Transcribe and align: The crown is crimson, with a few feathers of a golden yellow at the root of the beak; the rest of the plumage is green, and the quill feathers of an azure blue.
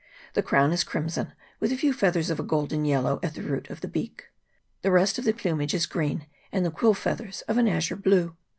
The 0.33 0.41
crown 0.41 0.71
is 0.73 0.83
crimson, 0.83 1.33
with 1.59 1.71
a 1.71 1.77
few 1.77 1.93
feathers 1.93 2.31
of 2.31 2.39
a 2.39 2.43
golden 2.43 2.85
yellow 2.85 3.19
at 3.21 3.35
the 3.35 3.43
root 3.43 3.69
of 3.69 3.81
the 3.81 3.87
beak; 3.87 4.31
the 4.81 4.89
rest 4.89 5.19
of 5.19 5.25
the 5.25 5.31
plumage 5.31 5.75
is 5.75 5.85
green, 5.85 6.25
and 6.51 6.65
the 6.65 6.71
quill 6.71 6.95
feathers 6.95 7.41
of 7.43 7.59
an 7.59 7.67
azure 7.67 7.97
blue. 7.97 8.35